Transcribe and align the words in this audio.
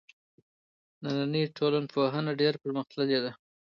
نننۍ 1.03 1.43
ټولنپوهنه 1.57 2.31
ډېره 2.39 2.57
پرمختللې 2.63 3.19
ده. 3.23 3.31